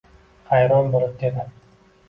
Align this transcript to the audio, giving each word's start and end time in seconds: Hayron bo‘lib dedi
Hayron 0.53 0.89
bo‘lib 0.95 1.15
dedi 1.21 1.47